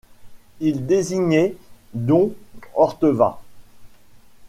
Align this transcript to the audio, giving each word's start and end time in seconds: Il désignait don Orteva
Il 0.61 0.87
désignait 0.87 1.55
don 1.93 2.33
Orteva 2.73 3.39